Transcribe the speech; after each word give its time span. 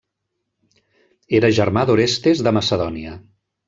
Era 1.41 1.53
germà 1.59 1.87
d'Orestes 1.93 2.45
de 2.49 2.59
Macedònia. 2.63 3.19